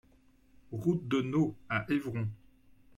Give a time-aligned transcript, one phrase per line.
[0.71, 2.27] Route de Neau à Évron